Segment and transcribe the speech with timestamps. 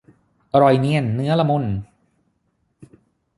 [0.53, 1.65] อร่อยเนียนเนื้อละมุน